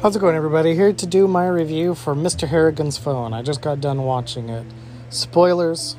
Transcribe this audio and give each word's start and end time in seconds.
How's 0.00 0.14
it 0.14 0.20
going, 0.20 0.36
everybody? 0.36 0.76
Here 0.76 0.92
to 0.92 1.06
do 1.08 1.26
my 1.26 1.48
review 1.48 1.92
for 1.92 2.14
Mr. 2.14 2.46
Harrigan's 2.46 2.96
Phone. 2.96 3.34
I 3.34 3.42
just 3.42 3.60
got 3.60 3.80
done 3.80 4.04
watching 4.04 4.48
it. 4.48 4.64
Spoilers, 5.10 5.96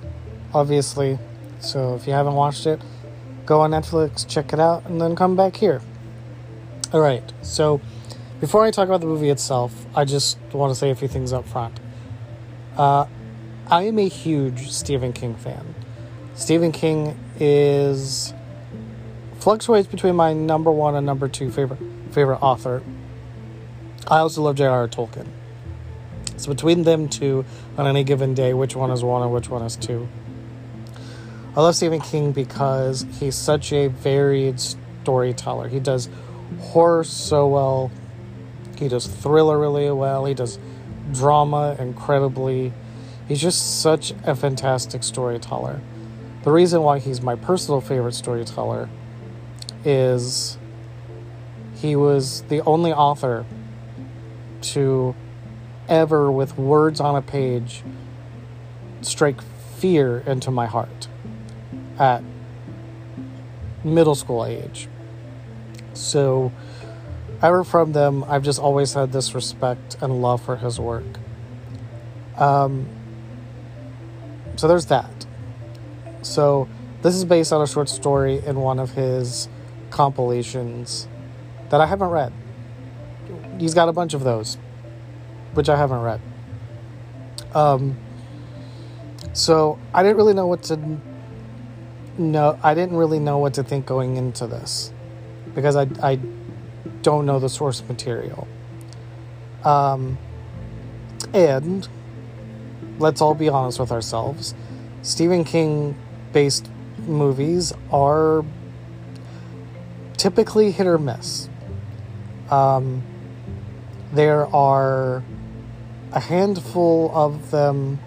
obviously. 0.53 1.19
So 1.59 1.95
if 1.95 2.07
you 2.07 2.13
haven't 2.13 2.35
watched 2.35 2.65
it, 2.65 2.81
go 3.45 3.59
on 3.59 3.71
Netflix, 3.71 4.25
check 4.25 4.53
it 4.53 4.59
out, 4.59 4.85
and 4.85 5.01
then 5.01 5.17
come 5.17 5.35
back 5.35 5.57
here. 5.57 5.81
All 6.93 7.01
right. 7.01 7.29
So 7.41 7.81
before 8.39 8.63
I 8.63 8.71
talk 8.71 8.87
about 8.87 9.01
the 9.01 9.05
movie 9.05 9.29
itself, 9.29 9.85
I 9.93 10.05
just 10.05 10.37
want 10.53 10.71
to 10.71 10.79
say 10.79 10.91
a 10.91 10.95
few 10.95 11.09
things 11.09 11.33
up 11.33 11.45
front. 11.45 11.77
Uh, 12.77 13.05
I 13.67 13.83
am 13.83 13.99
a 13.99 14.07
huge 14.07 14.71
Stephen 14.71 15.11
King 15.11 15.35
fan. 15.35 15.75
Stephen 16.35 16.71
King 16.71 17.19
is 17.37 18.33
fluctuates 19.39 19.89
between 19.89 20.15
my 20.15 20.31
number 20.31 20.71
one 20.71 20.95
and 20.95 21.05
number 21.05 21.27
two 21.27 21.51
favorite 21.51 21.81
favorite 22.13 22.37
author 22.37 22.81
I 24.09 24.19
also 24.19 24.41
love 24.41 24.55
J.R.R. 24.55 24.87
Tolkien. 24.87 25.27
So 26.37 26.49
between 26.49 26.83
them 26.83 27.09
two, 27.09 27.45
on 27.77 27.85
any 27.85 28.03
given 28.03 28.33
day, 28.33 28.53
which 28.53 28.75
one 28.75 28.91
is 28.91 29.03
one 29.03 29.21
and 29.21 29.31
which 29.31 29.49
one 29.49 29.61
is 29.61 29.75
two? 29.75 30.07
I 31.55 31.61
love 31.61 31.75
Stephen 31.75 31.99
King 32.01 32.31
because 32.31 33.05
he's 33.19 33.35
such 33.35 33.71
a 33.73 33.87
varied 33.87 34.59
storyteller. 34.59 35.67
He 35.67 35.79
does 35.79 36.09
horror 36.59 37.03
so 37.03 37.47
well. 37.47 37.91
He 38.77 38.87
does 38.87 39.05
thriller 39.05 39.59
really 39.59 39.91
well. 39.91 40.25
He 40.25 40.33
does 40.33 40.57
drama 41.11 41.75
incredibly. 41.77 42.73
He's 43.27 43.41
just 43.41 43.81
such 43.81 44.13
a 44.23 44.35
fantastic 44.35 45.03
storyteller. 45.03 45.81
The 46.43 46.51
reason 46.51 46.81
why 46.81 46.99
he's 46.99 47.21
my 47.21 47.35
personal 47.35 47.81
favorite 47.81 48.13
storyteller 48.13 48.89
is 49.83 50.57
he 51.75 51.95
was 51.95 52.43
the 52.43 52.61
only 52.61 52.93
author 52.93 53.45
to 54.61 55.15
ever, 55.87 56.31
with 56.31 56.57
words 56.57 56.99
on 56.99 57.15
a 57.15 57.21
page, 57.21 57.83
strike 59.01 59.41
fear 59.77 60.19
into 60.19 60.51
my 60.51 60.65
heart 60.65 61.07
at 61.97 62.23
middle 63.83 64.15
school 64.15 64.45
age. 64.45 64.87
So, 65.93 66.51
ever 67.41 67.63
from 67.63 67.93
them, 67.93 68.23
I've 68.25 68.43
just 68.43 68.59
always 68.59 68.93
had 68.93 69.11
this 69.11 69.33
respect 69.33 69.97
and 70.01 70.21
love 70.21 70.41
for 70.41 70.55
his 70.55 70.79
work. 70.79 71.05
Um, 72.37 72.87
so, 74.55 74.67
there's 74.67 74.85
that. 74.87 75.25
So, 76.21 76.67
this 77.01 77.15
is 77.15 77.25
based 77.25 77.51
on 77.51 77.61
a 77.61 77.67
short 77.67 77.89
story 77.89 78.41
in 78.45 78.57
one 78.59 78.79
of 78.79 78.91
his 78.91 79.47
compilations 79.89 81.07
that 81.69 81.81
I 81.81 81.85
haven't 81.85 82.09
read 82.09 82.33
he's 83.59 83.73
got 83.73 83.89
a 83.89 83.93
bunch 83.93 84.13
of 84.13 84.23
those, 84.23 84.57
which 85.53 85.69
I 85.69 85.77
haven't 85.77 86.01
read. 86.01 86.21
Um, 87.53 87.97
so 89.33 89.79
I 89.93 90.03
didn't 90.03 90.17
really 90.17 90.33
know 90.33 90.47
what 90.47 90.63
to 90.63 90.79
know. 92.17 92.59
I 92.61 92.73
didn't 92.73 92.97
really 92.97 93.19
know 93.19 93.37
what 93.37 93.53
to 93.55 93.63
think 93.63 93.85
going 93.85 94.17
into 94.17 94.47
this 94.47 94.93
because 95.55 95.75
I 95.75 95.87
I 96.01 96.19
don't 97.01 97.25
know 97.25 97.39
the 97.39 97.49
source 97.49 97.83
material. 97.87 98.47
Um, 99.63 100.17
and 101.33 101.87
let's 102.97 103.21
all 103.21 103.35
be 103.35 103.49
honest 103.49 103.79
with 103.79 103.91
ourselves. 103.91 104.53
Stephen 105.01 105.43
King 105.43 105.95
based 106.33 106.69
movies 107.07 107.73
are 107.91 108.43
typically 110.17 110.71
hit 110.71 110.85
or 110.85 110.97
miss. 110.97 111.49
Um, 112.51 113.03
there 114.11 114.47
are 114.47 115.23
a 116.11 116.19
handful 116.19 117.11
of 117.13 117.51
them 117.51 117.99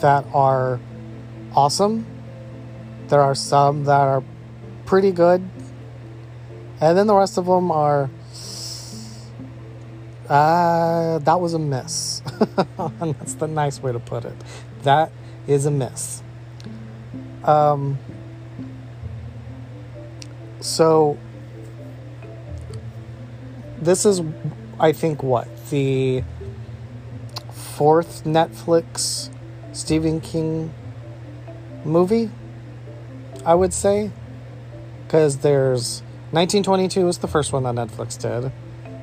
that 0.00 0.24
are 0.34 0.78
awesome. 1.54 2.06
There 3.08 3.20
are 3.20 3.34
some 3.34 3.84
that 3.84 4.00
are 4.00 4.22
pretty 4.84 5.12
good. 5.12 5.48
And 6.80 6.96
then 6.96 7.06
the 7.06 7.14
rest 7.14 7.38
of 7.38 7.46
them 7.46 7.70
are. 7.70 8.10
Uh, 10.28 11.18
that 11.20 11.40
was 11.40 11.54
a 11.54 11.58
miss. 11.58 12.20
that's 13.00 13.34
the 13.34 13.48
nice 13.48 13.82
way 13.82 13.92
to 13.92 13.98
put 13.98 14.26
it. 14.26 14.36
That 14.82 15.10
is 15.46 15.64
a 15.64 15.70
miss. 15.70 16.22
Um, 17.44 17.98
so, 20.60 21.16
this 23.80 24.04
is 24.04 24.20
I 24.80 24.92
think 24.92 25.22
what 25.22 25.48
the 25.70 26.22
fourth 27.52 28.24
Netflix 28.24 29.30
Stephen 29.72 30.20
King 30.20 30.72
movie. 31.84 32.30
I 33.44 33.54
would 33.54 33.72
say 33.72 34.10
because 35.06 35.38
there's 35.38 36.00
1922 36.32 37.06
was 37.06 37.18
the 37.18 37.28
first 37.28 37.52
one 37.52 37.62
that 37.62 37.74
Netflix 37.74 38.20
did, 38.20 38.52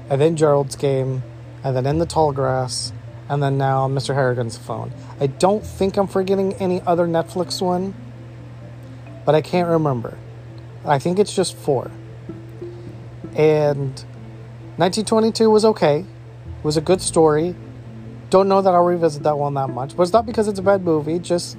and 0.09 0.22
then 0.22 0.35
Gerald's 0.35 0.75
Game, 0.75 1.24
and 1.64 1.75
then 1.75 1.85
In 1.85 1.97
the 1.97 2.06
Tall 2.06 2.31
Grass, 2.31 2.94
and 3.28 3.41
then 3.41 3.58
now 3.58 3.88
Mr. 3.88 4.14
Harrigan's 4.14 4.58
Phone. 4.58 4.91
I 5.19 5.28
don't 5.28 5.66
think 5.66 5.97
I'm 5.97 6.08
forgetting 6.08 6.53
any 6.56 6.81
other 6.81 7.08
Netflix 7.08 7.62
one, 7.62 7.96
but 9.25 9.34
I 9.34 9.41
can't 9.41 9.68
remember. 9.68 10.18
I 10.85 11.00
think 11.00 11.18
it's 11.18 11.35
just 11.35 11.56
four. 11.56 11.90
And 13.35 14.06
1922 14.78 15.50
was 15.50 15.63
okay. 15.66 16.00
It 16.00 16.63
was 16.63 16.75
a 16.75 16.81
good 16.81 17.02
story. 17.02 17.56
Don't 18.30 18.50
know 18.50 18.62
that 18.62 18.74
I'll 18.74 18.84
revisit 18.84 19.24
that 19.24 19.38
one 19.38 19.53
that 19.53 19.69
much. 19.69 19.96
But 19.96 20.03
it's 20.03 20.12
not 20.13 20.25
because 20.25 20.47
it's 20.47 20.59
a 20.59 20.63
bad 20.63 20.84
movie. 20.84 21.19
Just 21.19 21.58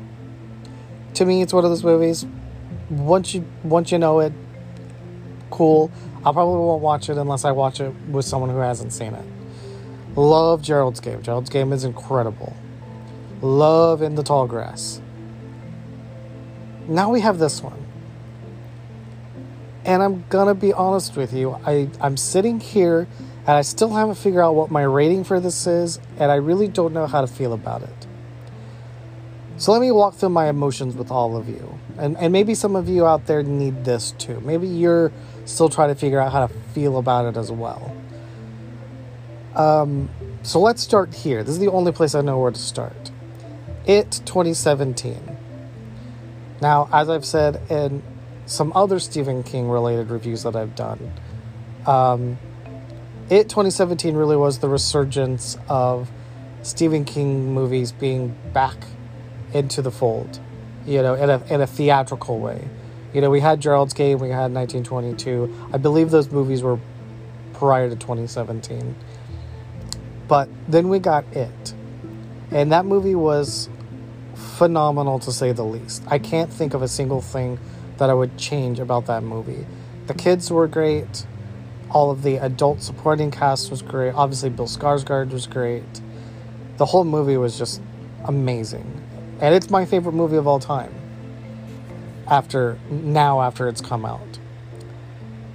to 1.15 1.25
me, 1.25 1.41
it's 1.41 1.53
one 1.53 1.65
of 1.65 1.71
those 1.71 1.85
movies. 1.85 2.27
Once 2.91 3.35
you 3.35 3.45
once 3.65 3.91
you 3.91 3.99
know 3.99 4.21
it, 4.21 4.33
cool. 5.51 5.91
I 6.19 6.33
probably 6.33 6.59
won't 6.59 6.83
watch 6.83 7.09
it 7.09 7.17
unless 7.17 7.45
I 7.45 7.53
watch 7.53 7.81
it 7.81 7.95
with 8.11 8.25
someone 8.27 8.51
who 8.51 8.59
hasn't 8.59 8.93
seen 8.93 9.15
it. 9.15 9.25
Love 10.17 10.61
Gerald's 10.61 11.01
Game. 11.01 11.23
Gerald's 11.23 11.51
Game 11.51 11.73
is 11.73 11.85
incredible. 11.85 12.55
Love 13.41 14.03
in 14.03 14.15
the 14.15 14.23
Tall 14.23 14.47
Grass. 14.47 15.01
Now 16.89 17.11
we 17.11 17.21
have 17.21 17.39
this 17.39 17.63
one. 17.63 17.86
And 19.87 20.03
I'm 20.03 20.25
gonna 20.29 20.55
be 20.55 20.73
honest 20.73 21.17
with 21.17 21.33
you, 21.33 21.53
I, 21.65 21.89
I'm 22.01 22.17
sitting 22.17 22.59
here 22.59 23.07
and 23.47 23.57
I 23.57 23.63
still 23.63 23.95
haven't 23.95 24.17
figured 24.17 24.43
out 24.43 24.57
what 24.57 24.69
my 24.69 24.83
rating 24.83 25.23
for 25.23 25.39
this 25.39 25.69
is, 25.69 26.01
and 26.19 26.33
I 26.33 26.35
really 26.35 26.67
don't 26.67 26.93
know 26.93 27.07
how 27.07 27.21
to 27.21 27.29
feel 27.29 27.53
about 27.53 27.83
it. 27.83 28.07
So 29.59 29.71
let 29.71 29.81
me 29.81 29.93
walk 29.93 30.15
through 30.15 30.31
my 30.31 30.49
emotions 30.49 30.97
with 30.97 31.13
all 31.13 31.37
of 31.37 31.49
you. 31.49 31.79
And, 31.97 32.17
and 32.19 32.33
maybe 32.33 32.55
some 32.55 32.75
of 32.75 32.89
you 32.89 33.07
out 33.07 33.27
there 33.27 33.45
need 33.45 33.85
this 33.85 34.11
too. 34.19 34.41
Maybe 34.41 34.67
you're 34.67 35.13
still 35.45 35.69
trying 35.69 35.91
to 35.91 35.95
figure 35.95 36.19
out 36.19 36.33
how 36.33 36.49
to 36.49 36.53
feel 36.75 36.99
about 36.99 37.27
it 37.27 37.39
as 37.39 37.53
well. 37.53 37.97
Um, 39.55 40.11
so 40.43 40.61
let's 40.61 40.83
start 40.83 41.15
here. 41.15 41.45
This 41.45 41.55
is 41.55 41.61
the 41.61 41.71
only 41.71 41.93
place 41.93 42.17
I 42.17 42.23
know 42.23 42.39
where 42.41 42.51
to 42.51 42.59
start. 42.59 43.13
It 43.87 44.21
2017. 44.27 45.39
Now, 46.61 46.89
as 46.93 47.09
I've 47.09 47.25
said 47.25 47.63
in 47.71 48.03
some 48.47 48.73
other 48.75 48.99
Stephen 48.99 49.43
King 49.43 49.69
related 49.69 50.11
reviews 50.11 50.45
that 50.45 50.57
I've 50.57 50.75
done. 50.75 51.13
Um, 51.87 52.39
it 53.29 53.49
2017 53.49 54.15
really 54.15 54.37
was 54.37 54.61
the 54.61 54.69
resurgence 54.69 55.59
of 55.69 56.11
Stephen 56.63 57.05
King 57.05 57.53
movies 57.53 57.93
being 57.93 58.37
back 58.53 58.77
into 59.53 59.83
the 59.83 59.91
fold, 59.91 60.41
you 60.87 61.03
know, 61.03 61.15
in 61.15 61.31
a, 61.31 61.43
in 61.53 61.61
a 61.61 61.67
theatrical 61.67 62.39
way. 62.39 62.69
You 63.13 63.21
know, 63.21 63.31
we 63.31 63.41
had 63.41 63.61
Gerald's 63.61 63.95
Game, 63.95 64.19
we 64.19 64.29
had 64.29 64.53
1922. 64.53 65.71
I 65.73 65.79
believe 65.79 66.11
those 66.11 66.31
movies 66.31 66.63
were 66.63 66.79
prior 67.55 67.89
to 67.89 67.97
2017. 67.97 68.95
But 70.29 70.49
then 70.69 70.89
we 70.89 70.99
got 70.99 71.25
It. 71.33 71.75
And 72.51 72.71
that 72.73 72.85
movie 72.85 73.15
was 73.15 73.69
phenomenal 74.35 75.19
to 75.21 75.33
say 75.33 75.53
the 75.53 75.65
least. 75.65 76.03
I 76.07 76.19
can't 76.19 76.53
think 76.53 76.75
of 76.75 76.83
a 76.83 76.89
single 76.89 77.21
thing 77.21 77.59
that 77.99 78.11
I 78.11 78.15
would 78.15 78.37
change 78.37 78.79
about 78.79 79.07
that 79.07 79.23
movie. 79.23 79.67
The 80.07 80.15
kids 80.15 80.51
were 80.51 80.69
great. 80.69 81.27
All 81.91 82.11
of 82.11 82.23
the 82.23 82.37
adult 82.37 82.83
supporting 82.83 83.31
cast 83.31 83.71
was 83.71 83.83
great. 83.83 84.13
Obviously, 84.15 84.51
Bill 84.51 84.67
Skarsgård 84.67 85.31
was 85.31 85.47
great. 85.47 86.01
The 86.77 86.87
whole 86.87 87.05
movie 87.05 87.37
was 87.37 87.59
just 87.59 87.81
amazing, 88.25 89.03
and 89.41 89.55
it's 89.55 89.71
my 89.71 89.85
favorite 89.85 90.13
movie 90.13 90.37
of 90.37 90.47
all 90.47 90.61
time. 90.61 90.93
After 92.29 92.79
now, 92.91 93.41
after 93.41 93.69
it's 93.69 93.81
come 93.81 94.05
out, 94.05 94.39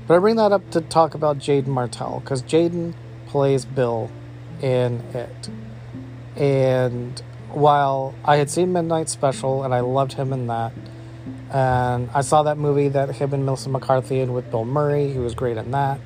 but 0.08 0.16
I 0.16 0.20
bring 0.20 0.38
that 0.38 0.52
up 0.52 0.70
to 0.72 0.82
talk 0.82 1.14
about 1.14 1.38
Jaeden 1.38 1.68
Martell 1.68 2.22
because 2.22 2.42
Jaeden 2.44 2.94
plays 3.28 3.66
Bill 3.66 4.10
in 4.62 5.02
it, 5.14 5.50
and 6.36 7.22
while 7.50 8.16
I 8.24 8.38
had 8.38 8.50
seen 8.50 8.72
Midnight 8.72 9.10
Special 9.10 9.64
and 9.64 9.74
I 9.74 9.82
loved 9.82 10.14
him 10.14 10.32
in 10.32 10.48
that 10.48 10.72
and 11.52 12.10
I 12.14 12.22
saw 12.22 12.44
that 12.44 12.58
movie 12.58 12.88
that 12.90 13.16
him 13.16 13.34
and 13.34 13.46
Melissa 13.46 13.70
McCarthy 13.70 14.22
and 14.22 14.34
with 14.34 14.50
Bill 14.50 14.66
Murray. 14.66 15.12
He 15.12 15.20
was 15.20 15.36
great 15.36 15.58
in 15.58 15.72
that. 15.72 16.00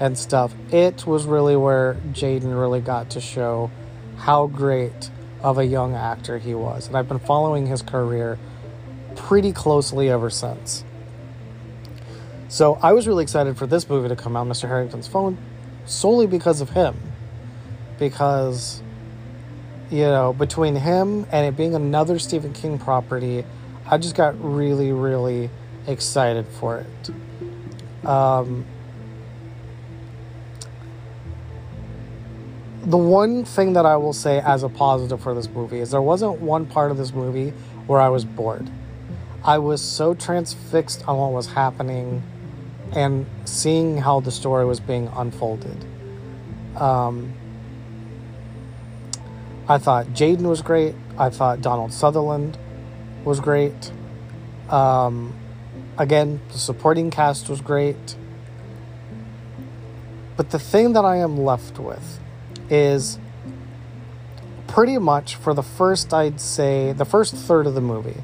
and 0.00 0.18
stuff, 0.18 0.54
it 0.72 1.06
was 1.06 1.26
really 1.26 1.54
where 1.54 1.94
Jaeden 2.12 2.58
really 2.58 2.80
got 2.80 3.10
to 3.10 3.20
show 3.20 3.70
how 4.16 4.46
great 4.46 5.10
of 5.42 5.58
a 5.58 5.64
young 5.64 5.94
actor 5.94 6.38
he 6.38 6.54
was. 6.54 6.88
And 6.88 6.96
I've 6.96 7.06
been 7.08 7.18
following 7.18 7.66
his 7.66 7.82
career 7.82 8.38
pretty 9.14 9.52
closely 9.52 10.08
ever 10.08 10.30
since. 10.30 10.84
So 12.48 12.78
I 12.82 12.94
was 12.94 13.06
really 13.06 13.22
excited 13.22 13.58
for 13.58 13.66
this 13.66 13.88
movie 13.88 14.08
to 14.08 14.16
come 14.16 14.36
out, 14.36 14.46
Mr. 14.46 14.68
Harrington's 14.68 15.06
Phone, 15.06 15.38
solely 15.84 16.26
because 16.26 16.62
of 16.62 16.70
him. 16.70 16.96
Because, 17.98 18.82
you 19.90 20.04
know, 20.04 20.32
between 20.32 20.76
him 20.76 21.26
and 21.30 21.46
it 21.46 21.56
being 21.56 21.74
another 21.74 22.18
Stephen 22.18 22.54
King 22.54 22.78
property, 22.78 23.44
I 23.90 23.98
just 23.98 24.14
got 24.14 24.40
really, 24.40 24.92
really 24.92 25.50
excited 25.88 26.46
for 26.46 26.78
it. 26.78 28.06
Um, 28.06 28.64
the 32.84 32.96
one 32.96 33.44
thing 33.44 33.72
that 33.72 33.84
I 33.84 33.96
will 33.96 34.12
say 34.12 34.40
as 34.40 34.62
a 34.62 34.68
positive 34.68 35.20
for 35.20 35.34
this 35.34 35.48
movie 35.48 35.80
is 35.80 35.90
there 35.90 36.00
wasn't 36.00 36.40
one 36.40 36.66
part 36.66 36.92
of 36.92 36.98
this 36.98 37.12
movie 37.12 37.52
where 37.88 38.00
I 38.00 38.08
was 38.08 38.24
bored. 38.24 38.70
I 39.42 39.58
was 39.58 39.82
so 39.82 40.14
transfixed 40.14 41.06
on 41.08 41.18
what 41.18 41.32
was 41.32 41.48
happening 41.48 42.22
and 42.92 43.26
seeing 43.44 43.98
how 43.98 44.20
the 44.20 44.30
story 44.30 44.64
was 44.64 44.78
being 44.78 45.08
unfolded. 45.08 45.84
Um, 46.76 47.32
I 49.68 49.78
thought 49.78 50.06
Jaeden 50.08 50.42
was 50.42 50.62
great. 50.62 50.94
I 51.18 51.30
thought 51.30 51.60
Donald 51.60 51.92
Sutherland 51.92 52.56
was 53.24 53.40
great. 53.40 53.92
Um, 54.68 55.34
again, 55.98 56.40
the 56.52 56.58
supporting 56.58 57.10
cast 57.10 57.48
was 57.48 57.60
great. 57.60 58.16
But 60.36 60.50
the 60.50 60.58
thing 60.58 60.94
that 60.94 61.04
I 61.04 61.16
am 61.16 61.36
left 61.36 61.78
with 61.78 62.18
is 62.70 63.18
pretty 64.66 64.98
much 64.98 65.34
for 65.34 65.52
the 65.52 65.62
first, 65.62 66.14
I'd 66.14 66.40
say, 66.40 66.92
the 66.92 67.04
first 67.04 67.34
third 67.34 67.66
of 67.66 67.74
the 67.74 67.80
movie. 67.80 68.22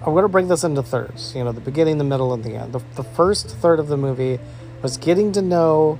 I'm 0.00 0.12
going 0.12 0.22
to 0.22 0.28
break 0.28 0.46
this 0.46 0.62
into 0.62 0.82
thirds, 0.82 1.34
you 1.34 1.42
know, 1.42 1.50
the 1.50 1.60
beginning, 1.60 1.98
the 1.98 2.04
middle, 2.04 2.32
and 2.32 2.44
the 2.44 2.54
end. 2.54 2.72
The, 2.72 2.80
the 2.94 3.02
first 3.02 3.48
third 3.48 3.80
of 3.80 3.88
the 3.88 3.96
movie 3.96 4.38
was 4.80 4.96
getting 4.96 5.32
to 5.32 5.42
know 5.42 5.98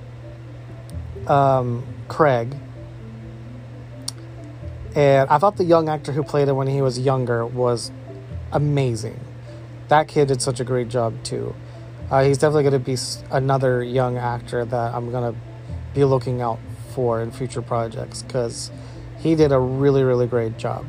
um, 1.26 1.84
Craig. 2.06 2.54
And 4.96 5.28
I 5.28 5.36
thought 5.36 5.58
the 5.58 5.64
young 5.64 5.90
actor 5.90 6.10
who 6.10 6.22
played 6.22 6.48
him 6.48 6.56
when 6.56 6.68
he 6.68 6.80
was 6.80 6.98
younger 6.98 7.44
was 7.44 7.92
amazing. 8.50 9.20
That 9.88 10.08
kid 10.08 10.28
did 10.28 10.40
such 10.40 10.58
a 10.58 10.64
great 10.64 10.88
job, 10.88 11.22
too. 11.22 11.54
Uh, 12.10 12.24
he's 12.24 12.38
definitely 12.38 12.62
going 12.62 12.72
to 12.72 12.78
be 12.78 12.96
another 13.30 13.84
young 13.84 14.16
actor 14.16 14.64
that 14.64 14.94
I'm 14.94 15.10
going 15.10 15.34
to 15.34 15.38
be 15.94 16.04
looking 16.04 16.40
out 16.40 16.58
for 16.94 17.20
in 17.20 17.30
future 17.30 17.60
projects 17.60 18.22
because 18.22 18.70
he 19.18 19.34
did 19.34 19.52
a 19.52 19.58
really, 19.58 20.02
really 20.02 20.26
great 20.26 20.56
job. 20.56 20.86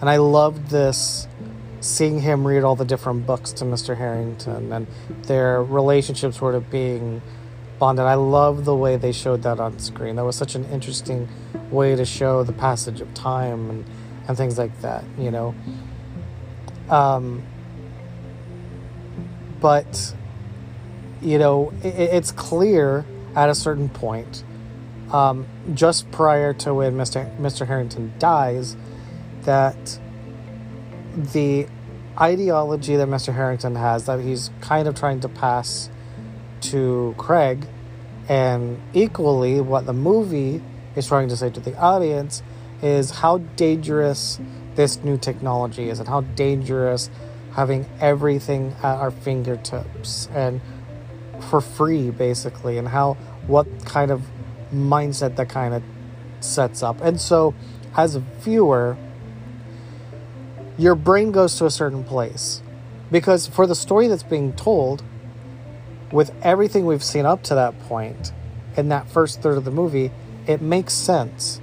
And 0.00 0.08
I 0.08 0.16
loved 0.16 0.70
this 0.70 1.28
seeing 1.80 2.20
him 2.20 2.46
read 2.46 2.64
all 2.64 2.74
the 2.74 2.84
different 2.86 3.26
books 3.26 3.52
to 3.52 3.64
Mr. 3.64 3.96
Harrington 3.96 4.72
and 4.72 4.86
their 5.24 5.62
relationship 5.62 6.32
sort 6.32 6.54
of 6.54 6.70
being 6.70 7.20
bonded. 7.78 8.04
I 8.04 8.14
love 8.14 8.64
the 8.64 8.74
way 8.74 8.96
they 8.96 9.12
showed 9.12 9.42
that 9.42 9.60
on 9.60 9.78
screen. 9.78 10.16
That 10.16 10.24
was 10.24 10.36
such 10.36 10.54
an 10.54 10.64
interesting 10.66 11.28
way 11.70 11.96
to 11.96 12.04
show 12.04 12.42
the 12.42 12.52
passage 12.52 13.00
of 13.00 13.12
time 13.14 13.70
and, 13.70 13.84
and 14.28 14.36
things 14.36 14.58
like 14.58 14.80
that, 14.80 15.04
you 15.18 15.30
know. 15.30 15.54
Um, 16.88 17.42
but, 19.60 20.14
you 21.22 21.38
know, 21.38 21.72
it, 21.82 21.94
it's 21.94 22.32
clear 22.32 23.04
at 23.34 23.48
a 23.48 23.54
certain 23.54 23.88
point 23.88 24.44
um, 25.12 25.46
just 25.74 26.10
prior 26.10 26.52
to 26.54 26.74
when 26.74 26.94
Mr. 26.94 27.36
Mr. 27.38 27.66
Harrington 27.66 28.12
dies, 28.18 28.76
that 29.42 29.98
the 31.14 31.66
ideology 32.20 32.96
that 32.96 33.08
Mr. 33.08 33.34
Harrington 33.34 33.74
has 33.74 34.06
that 34.06 34.20
he's 34.20 34.50
kind 34.60 34.86
of 34.88 34.94
trying 34.94 35.20
to 35.20 35.28
pass 35.28 35.90
to 36.70 37.14
Craig, 37.18 37.66
and 38.28 38.80
equally 38.92 39.60
what 39.60 39.86
the 39.86 39.92
movie 39.92 40.62
is 40.96 41.06
trying 41.06 41.28
to 41.28 41.36
say 41.36 41.50
to 41.50 41.60
the 41.60 41.76
audience 41.76 42.42
is 42.82 43.10
how 43.10 43.38
dangerous 43.56 44.40
this 44.74 45.02
new 45.04 45.16
technology 45.16 45.88
is 45.88 45.98
and 45.98 46.08
how 46.08 46.20
dangerous 46.20 47.10
having 47.52 47.86
everything 48.00 48.74
at 48.82 48.96
our 48.96 49.10
fingertips 49.10 50.28
and 50.32 50.60
for 51.50 51.60
free 51.60 52.10
basically 52.10 52.78
and 52.78 52.88
how 52.88 53.14
what 53.46 53.66
kind 53.84 54.10
of 54.10 54.22
mindset 54.72 55.36
that 55.36 55.48
kind 55.48 55.74
of 55.74 55.82
sets 56.40 56.82
up. 56.82 57.00
And 57.00 57.20
so, 57.20 57.54
as 57.96 58.16
a 58.16 58.20
viewer, 58.20 58.96
your 60.76 60.94
brain 60.94 61.32
goes 61.32 61.56
to 61.56 61.66
a 61.66 61.70
certain 61.70 62.04
place. 62.04 62.62
Because 63.10 63.46
for 63.46 63.66
the 63.66 63.74
story 63.74 64.08
that's 64.08 64.22
being 64.22 64.52
told, 64.54 65.02
with 66.14 66.32
everything 66.42 66.86
we've 66.86 67.02
seen 67.02 67.26
up 67.26 67.42
to 67.42 67.56
that 67.56 67.76
point, 67.80 68.32
in 68.76 68.88
that 68.88 69.08
first 69.08 69.42
third 69.42 69.58
of 69.58 69.64
the 69.64 69.70
movie, 69.72 70.12
it 70.46 70.62
makes 70.62 70.94
sense. 70.94 71.60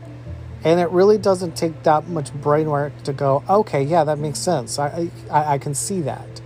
And 0.65 0.77
it 0.77 0.89
really 0.89 1.17
doesn't 1.17 1.55
take 1.55 1.83
that 1.83 2.09
much 2.09 2.33
brain 2.33 2.69
work 2.69 3.01
to 3.03 3.13
go, 3.13 3.45
okay, 3.49 3.81
yeah, 3.81 4.03
that 4.03 4.19
makes 4.19 4.39
sense. 4.39 4.77
I, 4.77 5.09
I, 5.31 5.53
I 5.53 5.57
can 5.57 5.73
see 5.73 6.01
that. 6.01 6.41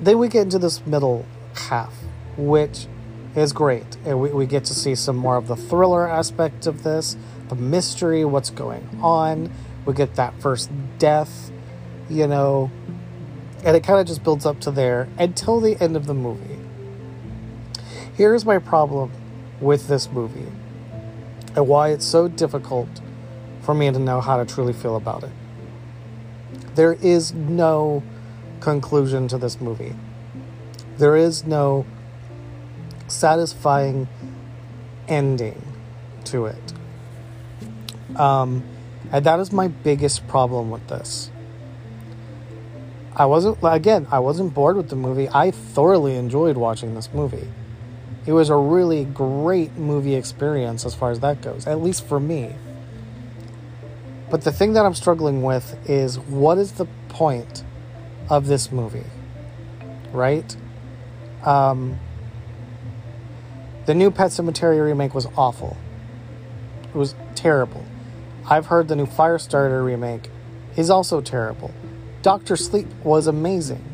Then 0.00 0.18
we 0.18 0.28
get 0.28 0.42
into 0.42 0.60
this 0.60 0.86
middle 0.86 1.26
half, 1.54 1.92
which 2.36 2.86
is 3.34 3.52
great. 3.52 3.96
And 4.04 4.20
we, 4.20 4.30
we 4.30 4.46
get 4.46 4.64
to 4.66 4.74
see 4.74 4.94
some 4.94 5.16
more 5.16 5.36
of 5.36 5.48
the 5.48 5.56
thriller 5.56 6.08
aspect 6.08 6.68
of 6.68 6.84
this, 6.84 7.16
the 7.48 7.56
mystery, 7.56 8.24
what's 8.24 8.50
going 8.50 8.88
on. 9.02 9.52
We 9.86 9.94
get 9.94 10.14
that 10.14 10.40
first 10.40 10.70
death, 10.98 11.50
you 12.08 12.28
know, 12.28 12.70
and 13.64 13.76
it 13.76 13.84
kind 13.84 14.00
of 14.00 14.06
just 14.06 14.22
builds 14.24 14.44
up 14.44 14.60
to 14.60 14.70
there 14.70 15.08
until 15.18 15.60
the 15.60 15.80
end 15.80 15.96
of 15.96 16.06
the 16.06 16.14
movie. 16.14 16.58
Here's 18.14 18.44
my 18.44 18.58
problem 18.58 19.12
with 19.60 19.88
this 19.88 20.10
movie 20.10 20.50
and 21.54 21.68
why 21.68 21.90
it's 21.90 22.04
so 22.04 22.28
difficult 22.28 22.88
for 23.60 23.74
me 23.74 23.90
to 23.90 23.98
know 23.98 24.20
how 24.20 24.36
to 24.42 24.44
truly 24.44 24.72
feel 24.72 24.96
about 24.96 25.24
it. 25.24 25.30
There 26.74 26.94
is 26.94 27.32
no 27.32 28.02
conclusion 28.60 29.28
to 29.28 29.38
this 29.38 29.60
movie. 29.60 29.94
There 30.98 31.16
is 31.16 31.44
no 31.44 31.84
satisfying 33.08 34.08
ending 35.08 35.62
to 36.24 36.46
it. 36.46 36.72
Um, 38.16 38.62
and 39.10 39.26
that 39.26 39.40
is 39.40 39.52
my 39.52 39.68
biggest 39.68 40.26
problem 40.28 40.70
with 40.70 40.86
this. 40.88 41.31
I 43.14 43.26
wasn't, 43.26 43.58
again, 43.62 44.06
I 44.10 44.20
wasn't 44.20 44.54
bored 44.54 44.76
with 44.76 44.88
the 44.88 44.96
movie. 44.96 45.28
I 45.28 45.50
thoroughly 45.50 46.16
enjoyed 46.16 46.56
watching 46.56 46.94
this 46.94 47.10
movie. 47.12 47.48
It 48.24 48.32
was 48.32 48.48
a 48.48 48.56
really 48.56 49.04
great 49.04 49.76
movie 49.76 50.14
experience 50.14 50.86
as 50.86 50.94
far 50.94 51.10
as 51.10 51.20
that 51.20 51.42
goes, 51.42 51.66
at 51.66 51.82
least 51.82 52.06
for 52.06 52.20
me. 52.20 52.54
But 54.30 54.42
the 54.42 54.52
thing 54.52 54.72
that 54.74 54.86
I'm 54.86 54.94
struggling 54.94 55.42
with 55.42 55.76
is 55.88 56.18
what 56.18 56.56
is 56.56 56.72
the 56.72 56.86
point 57.08 57.64
of 58.30 58.46
this 58.46 58.72
movie? 58.72 59.04
Right? 60.12 60.56
Um, 61.44 61.98
the 63.84 63.94
new 63.94 64.10
Pet 64.10 64.30
Sematary 64.30 64.82
remake 64.82 65.14
was 65.14 65.26
awful. 65.36 65.76
It 66.84 66.94
was 66.94 67.14
terrible. 67.34 67.84
I've 68.48 68.66
heard 68.66 68.88
the 68.88 68.96
new 68.96 69.06
Firestarter 69.06 69.84
remake 69.84 70.30
is 70.76 70.88
also 70.88 71.20
terrible. 71.20 71.72
Doctor 72.22 72.54
Sleep 72.54 72.86
was 73.02 73.26
amazing. 73.26 73.84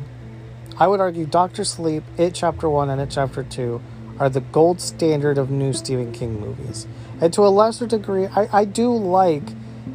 I 0.77 0.85
would 0.85 0.99
argue 0.99 1.25
Doctor 1.25 1.63
Sleep, 1.63 2.03
It 2.15 2.35
Chapter 2.35 2.69
1, 2.69 2.87
and 2.91 3.01
It 3.01 3.09
Chapter 3.09 3.41
2 3.41 3.81
are 4.19 4.29
the 4.29 4.41
gold 4.41 4.79
standard 4.79 5.39
of 5.39 5.49
new 5.49 5.73
Stephen 5.73 6.11
King 6.11 6.39
movies. 6.39 6.85
And 7.19 7.33
to 7.33 7.41
a 7.41 7.49
lesser 7.49 7.87
degree, 7.87 8.27
I, 8.27 8.47
I 8.59 8.65
do 8.65 8.93
like 8.95 9.41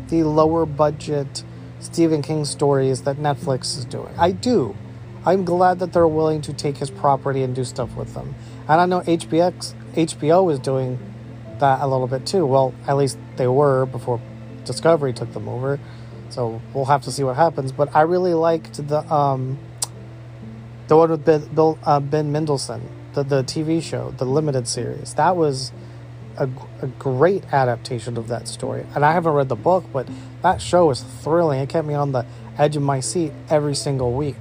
the 0.09 0.25
lower 0.25 0.67
budget 0.67 1.45
Stephen 1.79 2.23
King 2.23 2.45
stories 2.45 3.03
that 3.03 3.19
Netflix 3.19 3.79
is 3.79 3.85
doing. 3.85 4.12
I 4.19 4.33
do. 4.33 4.75
I'm 5.25 5.45
glad 5.45 5.79
that 5.79 5.93
they're 5.93 6.09
willing 6.09 6.41
to 6.43 6.53
take 6.53 6.79
his 6.79 6.91
property 6.91 7.45
and 7.45 7.55
do 7.55 7.62
stuff 7.62 7.95
with 7.95 8.14
them. 8.14 8.35
And 8.69 8.81
I 8.81 8.87
know 8.87 9.00
HBX 9.03 9.75
HBO 9.93 10.45
was 10.45 10.59
doing 10.59 10.99
that 11.61 11.81
a 11.81 11.87
little 11.87 12.09
bit 12.09 12.26
too. 12.26 12.47
Well, 12.47 12.75
at 12.88 12.97
least 12.97 13.17
they 13.37 13.47
were 13.47 13.87
before 13.87 14.21
Discovery 14.64 15.12
took 15.12 15.33
them 15.35 15.49
over. 15.49 15.79
So 16.35 16.61
we'll 16.73 16.87
have 16.87 17.03
to 17.03 17.12
see 17.12 17.23
what 17.23 17.37
happens. 17.37 17.71
But 17.71 17.95
I 17.95 18.03
really 18.03 18.35
liked 18.35 18.87
the 18.88 19.00
um, 19.12 19.57
the 20.88 20.97
one 20.97 21.11
with 21.11 21.25
Ben, 21.25 21.47
Bill, 21.55 21.79
uh, 21.85 22.00
ben 22.00 22.33
Mendelsohn, 22.33 22.83
the 23.14 23.23
the 23.23 23.45
TV 23.45 23.81
show, 23.81 24.11
the 24.19 24.25
limited 24.25 24.67
series. 24.67 25.14
That 25.14 25.37
was 25.37 25.71
a, 26.37 26.49
a 26.83 26.88
great 26.99 27.45
adaptation 27.53 28.17
of 28.17 28.26
that 28.29 28.49
story. 28.49 28.85
And 28.97 29.05
I 29.05 29.12
haven't 29.12 29.33
read 29.33 29.49
the 29.49 29.55
book, 29.55 29.85
but 29.93 30.09
that 30.43 30.61
show 30.61 30.87
was 30.87 31.05
thrilling. 31.23 31.61
It 31.61 31.69
kept 31.69 31.87
me 31.87 31.95
on 31.95 32.11
the 32.11 32.26
edge 32.59 32.75
of 32.75 32.83
my 32.83 32.99
seat 32.99 33.33
every 33.49 33.76
single 33.76 34.12
week. 34.12 34.37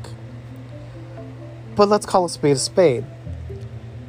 But 1.76 1.90
let's 1.90 2.08
call 2.08 2.26
a 2.26 2.30
spade 2.30 2.56
a 2.56 2.60
spade 2.60 3.06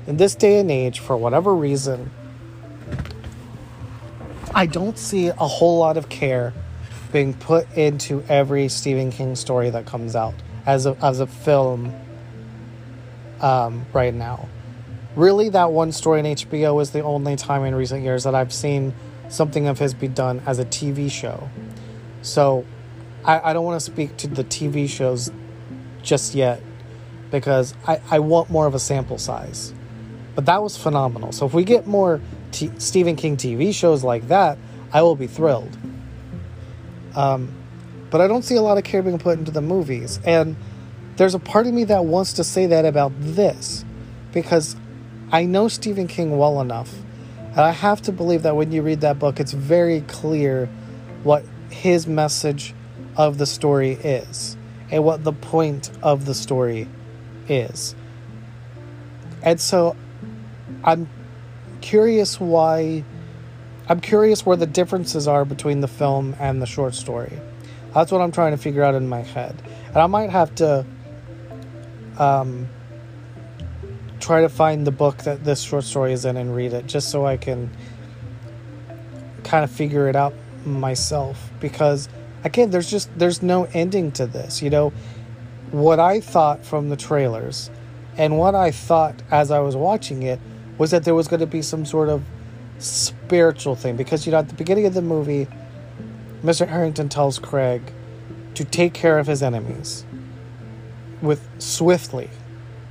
in 0.07 0.17
this 0.17 0.35
day 0.35 0.59
and 0.59 0.71
age, 0.71 1.00
for 1.00 1.17
whatever 1.17 1.55
reason, 1.55 2.11
I 4.55 4.67
don't 4.67 4.99
see 4.99 5.29
a 5.29 5.35
whole 5.35 5.79
lot 5.79 5.97
of 5.97 6.09
care 6.09 6.53
being 7.14 7.33
put 7.33 7.73
into 7.76 8.25
every 8.28 8.66
Stephen 8.66 9.12
King 9.12 9.37
story 9.37 9.71
that 9.71 9.87
comes 9.87 10.16
out 10.16 10.35
as 10.66 10.85
a, 10.85 10.97
as 11.00 11.21
a 11.21 11.28
film 11.28 11.94
um, 13.40 13.87
right 13.92 14.12
now. 14.12 14.49
Really, 15.14 15.49
that 15.50 15.71
one 15.71 15.92
story 15.92 16.18
in 16.18 16.26
HBO 16.26 16.83
is 16.83 16.90
the 16.90 17.02
only 17.02 17.37
time 17.37 17.64
in 17.64 17.75
recent 17.76 18.02
years 18.02 18.25
that 18.25 18.35
I've 18.35 18.52
seen 18.52 18.92
something 19.28 19.68
of 19.68 19.78
his 19.78 19.94
be 19.94 20.09
done 20.09 20.42
as 20.44 20.59
a 20.59 20.64
TV 20.64 21.09
show. 21.09 21.49
So 22.23 22.66
I, 23.25 23.50
I 23.50 23.52
don't 23.52 23.64
want 23.64 23.80
to 23.80 23.85
speak 23.92 24.16
to 24.16 24.26
the 24.26 24.42
TV 24.42 24.88
shows 24.88 25.30
just 26.02 26.35
yet 26.35 26.61
because 27.30 27.75
I, 27.87 28.00
I 28.11 28.18
want 28.18 28.50
more 28.50 28.66
of 28.66 28.75
a 28.75 28.80
sample 28.80 29.18
size. 29.18 29.73
But 30.35 30.47
that 30.47 30.61
was 30.61 30.76
phenomenal. 30.76 31.30
So 31.30 31.47
if 31.47 31.54
we 31.54 31.62
get 31.62 31.87
more 31.87 32.21
T- 32.50 32.73
Stephen 32.78 33.14
King 33.14 33.37
TV 33.37 33.73
shows 33.73 34.02
like 34.02 34.26
that, 34.26 34.59
I 34.92 35.02
will 35.02 35.14
be 35.14 35.28
thrilled. 35.28 35.78
Um, 37.14 37.52
but 38.11 38.21
I 38.21 38.28
don't 38.28 38.42
see 38.42 38.56
a 38.56 38.62
lot 38.62 38.78
of 38.78 38.85
care 38.85 39.02
being 39.02 39.18
put 39.18 39.38
into 39.38 39.50
the 39.50 39.61
movies. 39.61 40.21
And 40.25 40.56
there's 41.16 41.35
a 41.35 41.38
part 41.38 41.66
of 41.66 41.75
me 41.75 41.85
that 41.85 42.04
wants 42.04 42.35
to 42.35 42.44
say 42.44 42.66
that 42.66 42.85
about 42.85 43.12
this 43.18 43.85
because 44.33 44.76
I 45.33 45.44
know 45.44 45.68
Stephen 45.68 46.06
King 46.06 46.37
well 46.37 46.61
enough. 46.61 46.94
And 47.50 47.61
I 47.61 47.71
have 47.71 48.02
to 48.02 48.12
believe 48.12 48.42
that 48.42 48.56
when 48.56 48.73
you 48.73 48.83
read 48.83 49.00
that 49.02 49.18
book, 49.18 49.38
it's 49.40 49.52
very 49.52 50.00
clear 50.02 50.68
what 51.23 51.44
his 51.71 52.06
message 52.06 52.75
of 53.16 53.38
the 53.38 53.47
story 53.47 53.92
is 53.92 54.56
and 54.90 55.04
what 55.04 55.25
the 55.25 55.33
point 55.33 55.90
of 56.02 56.25
the 56.26 56.35
story 56.35 56.88
is. 57.49 57.94
And 59.42 59.61
so 59.61 59.97
I'm 60.83 61.09
curious 61.80 62.40
why 62.40 63.04
I'm 63.88 64.00
curious 64.00 64.47
where 64.47 64.57
the 64.57 64.67
differences 64.67 65.29
are 65.29 65.45
between 65.45 65.81
the 65.81 65.88
film 65.88 66.35
and 66.38 66.62
the 66.62 66.67
short 66.67 66.95
story. 66.95 67.38
That's 67.93 68.11
what 68.11 68.21
I'm 68.21 68.33
trying 68.33 68.53
to 68.53 68.57
figure 68.57 68.83
out 68.83 68.95
in 68.95 69.09
my 69.09 69.21
head. 69.21 69.61
And 69.88 69.99
I 69.99 70.07
might 70.07 70.31
have 70.31 70.55
to 70.57 70.87
um, 72.19 72.69
try 74.21 74.41
to 74.41 74.49
find 74.49 74.87
the 74.87 74.91
book 74.91 75.19
that 75.19 75.45
this 75.45 75.61
short 75.61 75.85
story 75.85 76.12
is 76.12 76.25
in 76.25 76.37
and 76.37 76.57
read 76.57 76.73
it 76.73 76.87
just 76.87 77.11
so 77.11 77.26
I 77.26 77.37
can 77.37 77.71
kind 79.45 79.62
of 79.62 79.71
figure 79.71 80.09
it 80.09 80.17
out 80.17 80.33
myself 80.64 81.50
because 81.61 82.09
again 82.43 82.71
there's 82.71 82.91
just 82.91 83.11
there's 83.19 83.43
no 83.43 83.64
ending 83.75 84.11
to 84.11 84.26
this 84.26 84.62
you 84.62 84.71
know 84.71 84.91
what 85.71 86.00
i 86.00 86.21
thought 86.21 86.64
from 86.64 86.88
the 86.88 86.97
trailers 86.97 87.71
and 88.17 88.38
what 88.38 88.55
i 88.55 88.71
thought 88.71 89.14
as 89.31 89.50
i 89.50 89.59
was 89.59 89.76
watching 89.76 90.23
it 90.23 90.41
was 90.79 90.91
that 90.91 91.05
there 91.05 91.14
was 91.14 91.29
going 91.29 91.41
to 91.41 91.47
be 91.47 91.61
some 91.61 91.85
sort 91.85 92.09
of 92.09 92.23
spiritual 92.78 93.75
thing 93.75 93.97
because 93.97 94.26
you 94.26 94.33
know 94.33 94.38
at 94.38 94.49
the 94.49 94.54
beginning 94.54 94.87
of 94.87 94.95
the 94.95 95.02
movie 95.02 95.47
mr 96.43 96.66
harrington 96.66 97.09
tells 97.09 97.38
craig 97.38 97.93
to 98.54 98.64
take 98.64 98.93
care 98.93 99.19
of 99.19 99.26
his 99.26 99.43
enemies 99.43 100.04
with 101.23 101.49
swiftly 101.59 102.28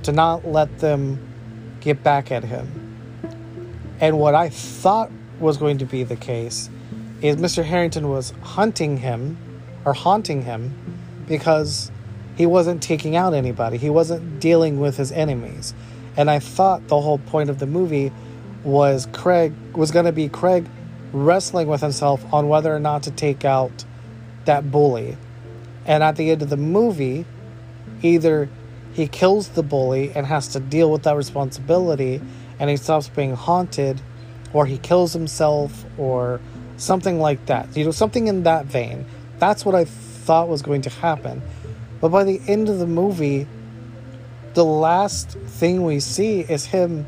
to 0.02 0.12
not 0.12 0.46
let 0.46 0.78
them 0.80 1.18
get 1.80 2.02
back 2.02 2.32
at 2.32 2.44
him 2.44 2.68
and 4.00 4.18
what 4.18 4.34
i 4.34 4.48
thought 4.48 5.10
was 5.38 5.56
going 5.56 5.78
to 5.78 5.84
be 5.84 6.02
the 6.02 6.16
case 6.16 6.70
is 7.24 7.36
Mr. 7.36 7.64
Harrington 7.64 8.10
was 8.10 8.32
hunting 8.42 8.98
him 8.98 9.38
or 9.84 9.94
haunting 9.94 10.42
him 10.42 10.74
because 11.26 11.90
he 12.36 12.44
wasn't 12.44 12.82
taking 12.82 13.16
out 13.16 13.32
anybody. 13.32 13.78
He 13.78 13.88
wasn't 13.88 14.40
dealing 14.40 14.78
with 14.78 14.96
his 14.96 15.10
enemies. 15.10 15.74
And 16.16 16.30
I 16.30 16.38
thought 16.38 16.86
the 16.88 17.00
whole 17.00 17.18
point 17.18 17.48
of 17.48 17.58
the 17.58 17.66
movie 17.66 18.12
was 18.64 19.06
Craig 19.12 19.52
was 19.74 19.90
going 19.90 20.06
to 20.06 20.12
be 20.12 20.28
Craig 20.28 20.66
wrestling 21.12 21.68
with 21.68 21.80
himself 21.80 22.24
on 22.32 22.48
whether 22.48 22.74
or 22.74 22.80
not 22.80 23.04
to 23.04 23.10
take 23.10 23.44
out 23.44 23.84
that 24.46 24.70
bully. 24.70 25.16
And 25.86 26.02
at 26.02 26.16
the 26.16 26.30
end 26.30 26.42
of 26.42 26.50
the 26.50 26.56
movie, 26.56 27.24
either 28.02 28.48
he 28.92 29.06
kills 29.06 29.50
the 29.50 29.62
bully 29.62 30.12
and 30.14 30.26
has 30.26 30.48
to 30.48 30.60
deal 30.60 30.90
with 30.90 31.02
that 31.02 31.16
responsibility 31.16 32.20
and 32.58 32.70
he 32.70 32.76
stops 32.76 33.08
being 33.08 33.34
haunted, 33.34 34.00
or 34.52 34.64
he 34.66 34.78
kills 34.78 35.12
himself, 35.12 35.84
or 35.98 36.40
something 36.76 37.18
like 37.18 37.46
that. 37.46 37.76
You 37.76 37.84
know, 37.84 37.90
something 37.90 38.28
in 38.28 38.44
that 38.44 38.66
vein. 38.66 39.06
That's 39.38 39.64
what 39.64 39.74
I 39.74 39.84
thought 39.84 40.48
was 40.48 40.62
going 40.62 40.82
to 40.82 40.90
happen. 40.90 41.42
But 42.00 42.10
by 42.10 42.24
the 42.24 42.40
end 42.46 42.68
of 42.68 42.78
the 42.78 42.86
movie, 42.86 43.48
the 44.54 44.64
last 44.64 45.30
thing 45.32 45.82
we 45.82 45.98
see 45.98 46.40
is 46.40 46.66
him 46.66 47.06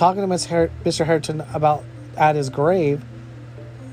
talking 0.00 0.22
to 0.22 0.28
Mr. 0.28 1.04
Harrington 1.04 1.42
about 1.52 1.84
at 2.16 2.34
his 2.34 2.48
grave, 2.48 3.04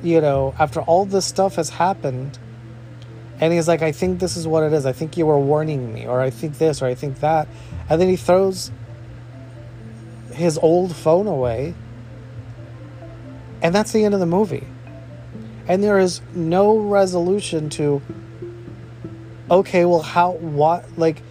you 0.01 0.21
know, 0.21 0.55
after 0.57 0.81
all 0.81 1.05
this 1.05 1.25
stuff 1.25 1.55
has 1.55 1.69
happened. 1.69 2.39
And 3.39 3.53
he's 3.53 3.67
like, 3.67 3.81
I 3.81 3.91
think 3.91 4.19
this 4.19 4.35
is 4.37 4.47
what 4.47 4.63
it 4.63 4.73
is. 4.73 4.85
I 4.85 4.93
think 4.93 5.17
you 5.17 5.25
were 5.25 5.37
warning 5.37 5.93
me, 5.93 6.07
or 6.07 6.21
I 6.21 6.31
think 6.31 6.57
this, 6.57 6.81
or 6.81 6.85
I 6.85 6.95
think 6.95 7.19
that. 7.19 7.47
And 7.89 8.01
then 8.01 8.07
he 8.09 8.15
throws 8.15 8.71
his 10.33 10.57
old 10.57 10.95
phone 10.95 11.27
away 11.27 11.75
and 13.61 13.73
that's 13.73 13.91
the 13.91 14.05
end 14.05 14.13
of 14.13 14.19
the 14.19 14.25
movie. 14.25 14.67
And 15.67 15.83
there 15.83 15.99
is 15.99 16.21
no 16.33 16.77
resolution 16.77 17.69
to, 17.71 18.01
okay, 19.51 19.83
well, 19.83 20.01
how, 20.01 20.31
what, 20.31 20.85
like, 20.97 21.21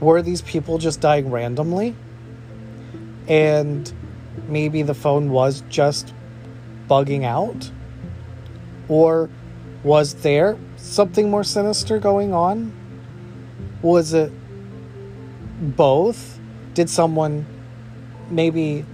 were 0.00 0.22
these 0.22 0.40
people 0.40 0.78
just 0.78 1.00
dying 1.00 1.30
randomly? 1.30 1.94
And 3.28 3.92
maybe 4.48 4.82
the 4.82 4.94
phone 4.94 5.30
was 5.30 5.62
just 5.68 6.12
bugging 6.88 7.24
out? 7.24 7.70
Or 8.88 9.30
was 9.82 10.14
there 10.14 10.58
something 10.76 11.30
more 11.30 11.44
sinister 11.44 11.98
going 11.98 12.34
on? 12.34 12.72
Was 13.82 14.12
it 14.12 14.32
both? 15.60 16.38
Did 16.74 16.90
someone 16.90 17.46
maybe 18.30 18.84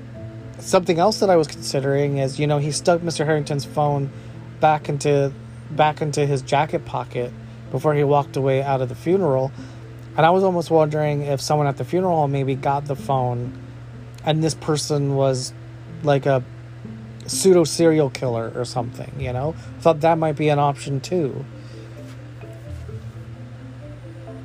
something 0.59 0.99
else 0.99 1.21
that 1.21 1.30
I 1.30 1.37
was 1.37 1.49
considering 1.49 2.18
is, 2.18 2.38
you 2.38 2.47
know, 2.47 2.59
he 2.59 2.71
stuck 2.71 3.00
Mr. 3.00 3.25
Harrington's 3.25 3.64
phone 3.64 4.11
back 4.61 4.88
into 4.88 5.33
back 5.71 6.00
into 6.00 6.25
his 6.26 6.42
jacket 6.42 6.85
pocket 6.85 7.33
before 7.71 7.95
he 7.95 8.04
walked 8.04 8.37
away 8.37 8.62
out 8.62 8.80
of 8.80 8.88
the 8.88 8.95
funeral. 8.95 9.50
And 10.16 10.25
I 10.25 10.30
was 10.30 10.45
almost 10.45 10.71
wondering 10.71 11.23
if 11.23 11.40
someone 11.40 11.66
at 11.66 11.76
the 11.76 11.85
funeral 11.85 12.28
maybe 12.28 12.54
got 12.54 12.87
the 12.87 12.97
phone 12.97 13.52
and 14.26 14.42
this 14.42 14.54
person 14.54 15.14
was 15.14 15.54
like 16.02 16.26
a 16.26 16.42
pseudo 17.26 17.64
serial 17.64 18.11
killer 18.11 18.52
or 18.54 18.64
something, 18.64 19.12
you 19.18 19.33
know? 19.33 19.54
Thought 19.80 20.00
that 20.00 20.18
might 20.18 20.37
be 20.37 20.49
an 20.49 20.59
option 20.59 21.00
too. 21.00 21.45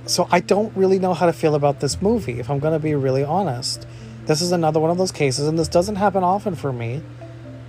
So 0.05 0.27
I 0.31 0.39
don't 0.39 0.75
really 0.75 0.99
know 0.99 1.13
how 1.13 1.25
to 1.25 1.33
feel 1.33 1.55
about 1.55 1.79
this 1.79 2.01
movie, 2.01 2.39
if 2.39 2.49
I'm 2.49 2.59
going 2.59 2.73
to 2.73 2.79
be 2.79 2.95
really 2.95 3.23
honest. 3.23 3.87
This 4.25 4.41
is 4.41 4.51
another 4.51 4.79
one 4.79 4.91
of 4.91 4.97
those 4.97 5.11
cases, 5.11 5.47
and 5.47 5.57
this 5.57 5.67
doesn't 5.67 5.95
happen 5.95 6.23
often 6.23 6.55
for 6.55 6.71
me, 6.71 7.01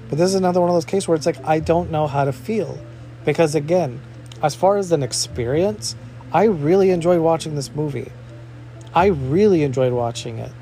but 0.08 0.18
this 0.18 0.28
is 0.28 0.34
another 0.34 0.60
one 0.60 0.68
of 0.68 0.76
those 0.76 0.84
cases 0.84 1.08
where 1.08 1.16
it's 1.16 1.26
like 1.26 1.42
I 1.44 1.60
don't 1.60 1.90
know 1.90 2.06
how 2.06 2.24
to 2.24 2.32
feel. 2.32 2.78
Because 3.24 3.54
again, 3.54 4.00
as 4.42 4.54
far 4.54 4.76
as 4.76 4.92
an 4.92 5.02
experience, 5.02 5.94
I 6.32 6.44
really 6.44 6.90
enjoyed 6.90 7.20
watching 7.20 7.54
this 7.54 7.74
movie. 7.74 8.10
I 8.94 9.06
really 9.06 9.62
enjoyed 9.62 9.92
watching 9.92 10.38
it. 10.38 10.52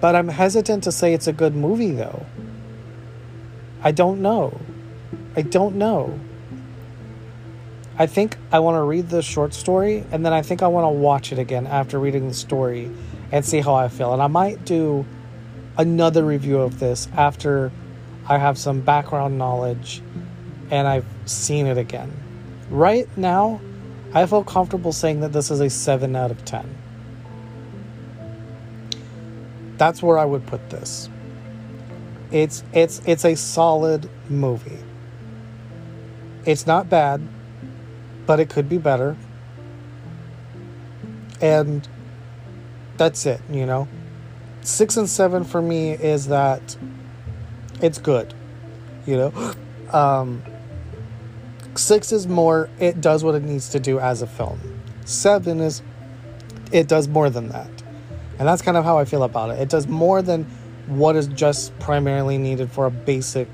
But 0.00 0.14
I'm 0.14 0.28
hesitant 0.28 0.84
to 0.84 0.92
say 0.92 1.12
it's 1.12 1.26
a 1.26 1.32
good 1.32 1.54
movie, 1.54 1.92
though. 1.92 2.26
I 3.82 3.92
don't 3.92 4.22
know. 4.22 4.60
I 5.36 5.42
don't 5.42 5.76
know. 5.76 6.18
I 8.00 8.06
think 8.06 8.36
I 8.52 8.60
want 8.60 8.76
to 8.76 8.82
read 8.82 9.08
the 9.08 9.22
short 9.22 9.52
story 9.52 10.04
and 10.12 10.24
then 10.24 10.32
I 10.32 10.40
think 10.42 10.62
I 10.62 10.68
want 10.68 10.84
to 10.84 10.88
watch 10.88 11.32
it 11.32 11.38
again 11.40 11.66
after 11.66 11.98
reading 11.98 12.28
the 12.28 12.34
story 12.34 12.92
and 13.32 13.44
see 13.44 13.60
how 13.60 13.74
I 13.74 13.88
feel. 13.88 14.12
And 14.12 14.22
I 14.22 14.28
might 14.28 14.64
do 14.64 15.04
another 15.76 16.24
review 16.24 16.60
of 16.60 16.78
this 16.78 17.08
after 17.16 17.72
I 18.28 18.38
have 18.38 18.56
some 18.56 18.82
background 18.82 19.36
knowledge 19.36 20.00
and 20.70 20.86
I've 20.86 21.06
seen 21.24 21.66
it 21.66 21.76
again. 21.76 22.12
Right 22.70 23.08
now, 23.16 23.60
I 24.14 24.26
feel 24.26 24.44
comfortable 24.44 24.92
saying 24.92 25.20
that 25.20 25.32
this 25.32 25.50
is 25.50 25.60
a 25.60 25.68
7 25.68 26.14
out 26.14 26.30
of 26.30 26.44
10. 26.44 26.77
That's 29.78 30.02
where 30.02 30.18
I 30.18 30.24
would 30.24 30.46
put 30.46 30.68
this. 30.70 31.08
It's 32.30 32.62
it's 32.74 33.00
it's 33.06 33.24
a 33.24 33.34
solid 33.34 34.10
movie. 34.28 34.78
It's 36.44 36.66
not 36.66 36.90
bad 36.90 37.26
but 38.28 38.38
it 38.38 38.50
could 38.50 38.68
be 38.68 38.76
better. 38.76 39.16
And 41.40 41.88
that's 42.98 43.24
it, 43.24 43.40
you 43.50 43.64
know. 43.64 43.88
Six 44.60 44.98
and 44.98 45.08
seven 45.08 45.44
for 45.44 45.62
me 45.62 45.92
is 45.92 46.26
that 46.26 46.76
it's 47.80 47.98
good, 47.98 48.34
you 49.06 49.16
know. 49.16 49.54
Um, 49.88 50.42
six 51.74 52.12
is 52.12 52.26
more, 52.26 52.68
it 52.78 53.00
does 53.00 53.24
what 53.24 53.34
it 53.34 53.42
needs 53.42 53.70
to 53.70 53.80
do 53.80 53.98
as 53.98 54.20
a 54.20 54.26
film. 54.26 54.60
Seven 55.06 55.60
is 55.60 55.80
it 56.72 56.88
does 56.88 57.08
more 57.08 57.30
than 57.30 57.48
that. 57.48 57.77
And 58.38 58.46
that's 58.46 58.62
kind 58.62 58.76
of 58.76 58.84
how 58.84 58.98
I 58.98 59.04
feel 59.04 59.24
about 59.24 59.50
it. 59.50 59.60
It 59.60 59.68
does 59.68 59.88
more 59.88 60.22
than 60.22 60.44
what 60.86 61.16
is 61.16 61.26
just 61.28 61.76
primarily 61.78 62.38
needed 62.38 62.70
for 62.70 62.86
a 62.86 62.90
basic 62.90 63.48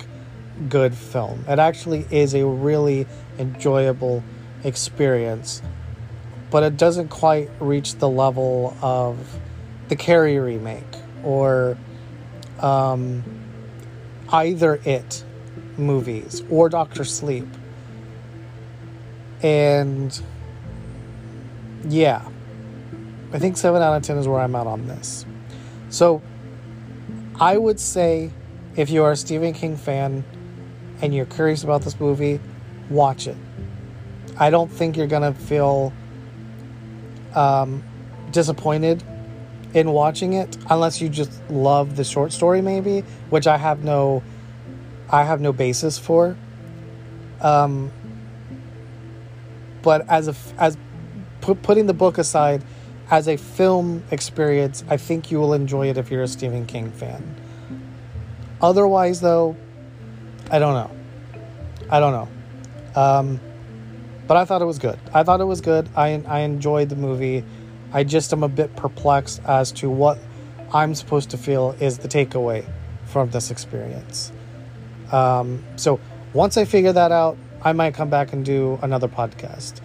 good 0.68 0.94
film. 0.94 1.44
It 1.48 1.58
actually 1.58 2.06
is 2.10 2.34
a 2.34 2.46
really 2.46 3.06
enjoyable 3.38 4.22
experience, 4.62 5.62
but 6.50 6.62
it 6.62 6.76
doesn't 6.76 7.08
quite 7.08 7.50
reach 7.60 7.96
the 7.96 8.08
level 8.08 8.76
of 8.82 9.38
the 9.88 9.96
Carrie 9.96 10.38
remake 10.38 10.84
or 11.24 11.76
um, 12.60 13.24
either 14.28 14.80
It 14.84 15.24
movies 15.76 16.42
or 16.50 16.68
Doctor 16.68 17.04
Sleep. 17.04 17.48
And 19.42 20.18
yeah, 21.88 22.26
I 23.34 23.38
think 23.40 23.56
7 23.56 23.82
out 23.82 23.96
of 23.96 24.02
10 24.02 24.16
is 24.16 24.28
where 24.28 24.40
I'm 24.40 24.54
at 24.54 24.68
on 24.68 24.86
this. 24.86 25.26
So 25.90 26.22
I 27.40 27.58
would 27.58 27.80
say 27.80 28.30
if 28.76 28.90
you 28.90 29.02
are 29.02 29.12
a 29.12 29.16
Stephen 29.16 29.52
King 29.52 29.76
fan 29.76 30.24
and 31.02 31.12
you're 31.12 31.26
curious 31.26 31.64
about 31.64 31.82
this 31.82 31.98
movie, 31.98 32.40
watch 32.88 33.26
it. 33.26 33.36
I 34.38 34.50
don't 34.50 34.70
think 34.70 34.96
you're 34.96 35.08
going 35.08 35.34
to 35.34 35.38
feel 35.38 35.92
um, 37.34 37.82
disappointed 38.30 39.02
in 39.74 39.90
watching 39.90 40.34
it 40.34 40.56
unless 40.70 41.00
you 41.00 41.08
just 41.08 41.32
love 41.50 41.96
the 41.96 42.04
short 42.04 42.32
story 42.32 42.62
maybe 42.62 43.00
which 43.30 43.48
i 43.48 43.56
have 43.56 43.82
no 43.82 44.22
i 45.10 45.24
have 45.24 45.40
no 45.40 45.52
basis 45.52 45.98
for 45.98 46.36
um 47.40 47.90
but 49.82 50.08
as 50.08 50.28
a 50.28 50.34
as 50.58 50.76
put, 51.40 51.60
putting 51.62 51.86
the 51.86 51.92
book 51.92 52.18
aside 52.18 52.62
as 53.10 53.28
a 53.28 53.36
film 53.36 54.02
experience 54.10 54.84
i 54.88 54.96
think 54.96 55.30
you 55.30 55.38
will 55.38 55.54
enjoy 55.54 55.88
it 55.88 55.98
if 55.98 56.10
you're 56.10 56.22
a 56.22 56.28
stephen 56.28 56.66
king 56.66 56.90
fan 56.90 57.34
otherwise 58.62 59.20
though 59.20 59.56
i 60.50 60.58
don't 60.58 60.74
know 60.74 60.90
i 61.90 62.00
don't 62.00 62.12
know 62.12 63.00
um 63.00 63.40
but 64.26 64.36
i 64.36 64.44
thought 64.44 64.62
it 64.62 64.66
was 64.66 64.78
good 64.78 64.98
i 65.12 65.22
thought 65.22 65.40
it 65.40 65.44
was 65.44 65.60
good 65.60 65.88
i 65.96 66.22
i 66.26 66.40
enjoyed 66.40 66.88
the 66.88 66.96
movie 66.96 67.44
I 67.94 68.02
just 68.02 68.32
am 68.32 68.42
a 68.42 68.48
bit 68.48 68.74
perplexed 68.74 69.40
as 69.46 69.70
to 69.72 69.88
what 69.88 70.18
I'm 70.72 70.96
supposed 70.96 71.30
to 71.30 71.38
feel 71.38 71.76
is 71.78 71.98
the 71.98 72.08
takeaway 72.08 72.68
from 73.04 73.30
this 73.30 73.52
experience. 73.52 74.32
Um, 75.12 75.64
so 75.76 76.00
once 76.32 76.56
I 76.56 76.64
figure 76.64 76.92
that 76.92 77.12
out, 77.12 77.38
I 77.62 77.72
might 77.72 77.94
come 77.94 78.10
back 78.10 78.32
and 78.32 78.44
do 78.44 78.80
another 78.82 79.06
podcast. 79.06 79.80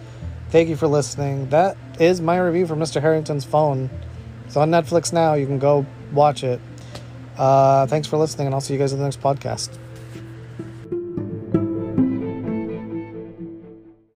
Thank 0.48 0.68
you 0.68 0.74
for 0.74 0.88
listening. 0.88 1.48
That 1.50 1.76
is 2.00 2.20
my 2.20 2.38
review 2.38 2.66
for 2.66 2.74
Mr. 2.74 3.00
Harrington's 3.00 3.44
phone. 3.44 3.90
It's 4.46 4.56
on 4.56 4.70
Netflix 4.70 5.12
now. 5.12 5.34
You 5.34 5.46
can 5.46 5.58
go 5.58 5.86
watch 6.12 6.42
it. 6.42 6.60
Uh, 7.36 7.86
thanks 7.86 8.08
for 8.08 8.16
listening, 8.16 8.46
and 8.46 8.54
I'll 8.54 8.60
see 8.60 8.72
you 8.72 8.80
guys 8.80 8.92
in 8.92 8.98
the 8.98 9.04
next 9.04 9.20
podcast. 9.20 9.78